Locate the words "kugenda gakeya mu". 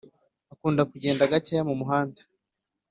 0.91-1.73